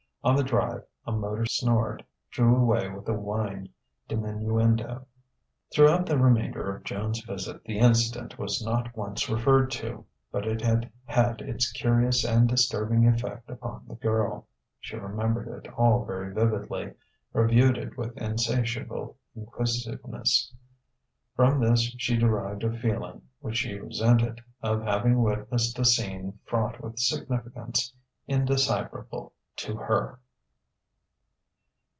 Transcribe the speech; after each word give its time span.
On 0.23 0.35
the 0.35 0.43
drive 0.43 0.83
a 1.07 1.11
motor 1.11 1.47
snorted, 1.47 2.05
snored, 2.05 2.05
drew 2.29 2.55
away 2.55 2.87
with 2.89 3.09
a 3.09 3.13
whine 3.15 3.69
diminuendo.... 4.07 5.07
Throughout 5.73 6.05
the 6.05 6.17
remainder 6.19 6.75
of 6.75 6.83
Joan's 6.83 7.21
visit 7.21 7.63
the 7.63 7.79
incident 7.79 8.37
was 8.37 8.63
not 8.63 8.95
once 8.95 9.27
referred 9.27 9.71
to. 9.71 10.05
But 10.31 10.45
it 10.45 10.61
had 10.61 10.91
had 11.05 11.41
its 11.41 11.71
curious 11.71 12.23
and 12.23 12.47
disturbing 12.47 13.07
effect 13.07 13.49
upon 13.49 13.87
the 13.87 13.95
girl. 13.95 14.45
She 14.79 14.95
remembered 14.95 15.47
it 15.47 15.73
all 15.73 16.05
very 16.05 16.31
vividly, 16.31 16.93
reviewed 17.33 17.79
it 17.79 17.97
with 17.97 18.15
insatiable 18.15 19.17
inquisitiveness. 19.35 20.53
From 21.35 21.59
this 21.59 21.95
she 21.97 22.15
derived 22.15 22.63
a 22.63 22.77
feeling, 22.77 23.23
which 23.39 23.57
she 23.57 23.73
resented, 23.79 24.39
of 24.61 24.83
having 24.83 25.23
witnessed 25.23 25.79
a 25.79 25.85
scene 25.85 26.37
fraught 26.45 26.79
with 26.79 26.99
significance 26.99 27.91
indecipherable 28.27 29.33
to 29.57 29.75
her. 29.75 30.17